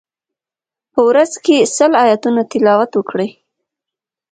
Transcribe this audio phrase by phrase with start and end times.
[0.93, 3.29] په ورځ کی سل آیتونه تلاوت وکړئ.